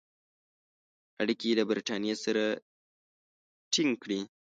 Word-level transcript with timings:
اړیکي 1.21 1.49
له 1.59 1.63
برټانیې 1.69 2.15
سره 2.23 2.43
تینګ 3.71 3.93
کړي. 4.03 4.19